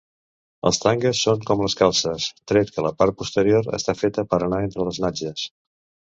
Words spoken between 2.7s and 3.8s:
que la part posterior